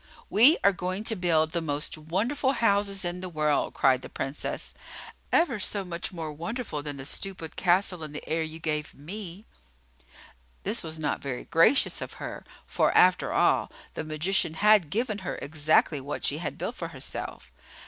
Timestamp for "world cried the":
3.29-4.09